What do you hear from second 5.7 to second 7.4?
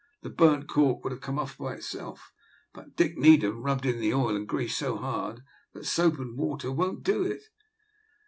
that soap and water won't do